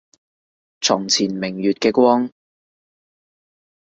[0.79, 2.27] 床前明月嘅光